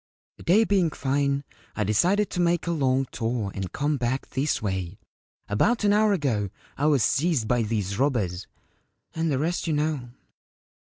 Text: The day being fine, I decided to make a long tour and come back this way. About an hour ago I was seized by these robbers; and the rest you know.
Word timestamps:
The 0.37 0.41
day 0.43 0.63
being 0.63 0.89
fine, 0.89 1.43
I 1.75 1.83
decided 1.83 2.31
to 2.31 2.39
make 2.39 2.65
a 2.65 2.71
long 2.71 3.05
tour 3.11 3.51
and 3.53 3.71
come 3.71 3.97
back 3.97 4.27
this 4.29 4.59
way. 4.59 4.97
About 5.47 5.83
an 5.83 5.93
hour 5.93 6.11
ago 6.11 6.49
I 6.75 6.87
was 6.87 7.03
seized 7.03 7.47
by 7.47 7.61
these 7.61 7.99
robbers; 7.99 8.47
and 9.13 9.29
the 9.31 9.37
rest 9.37 9.67
you 9.67 9.73
know. 9.73 10.09